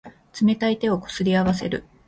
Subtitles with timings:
[0.41, 1.83] 冷たい手をこすり合わせる。